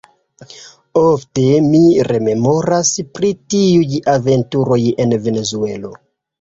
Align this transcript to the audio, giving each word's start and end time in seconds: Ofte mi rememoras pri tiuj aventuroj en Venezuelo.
Ofte 1.01 1.43
mi 1.65 1.81
rememoras 2.09 2.95
pri 3.19 3.31
tiuj 3.57 4.03
aventuroj 4.17 4.83
en 5.07 5.17
Venezuelo. 5.31 5.97